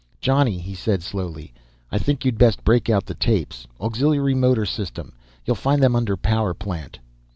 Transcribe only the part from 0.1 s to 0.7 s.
"Johnny,"